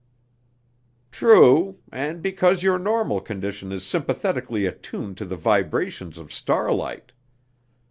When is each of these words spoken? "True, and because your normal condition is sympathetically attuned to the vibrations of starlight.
"True, 1.11 1.77
and 1.91 2.23
because 2.23 2.63
your 2.63 2.79
normal 2.79 3.21
condition 3.21 3.71
is 3.71 3.85
sympathetically 3.85 4.65
attuned 4.65 5.17
to 5.17 5.25
the 5.25 5.37
vibrations 5.37 6.17
of 6.17 6.33
starlight. 6.33 7.11